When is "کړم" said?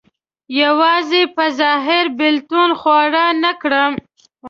3.61-3.93